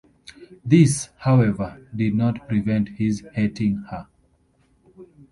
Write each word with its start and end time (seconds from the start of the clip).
This, 0.65 1.09
however, 1.19 1.87
did 1.95 2.15
not 2.15 2.47
prevent 2.47 2.89
his 2.89 3.23
hating 3.35 3.83
her. 3.91 4.07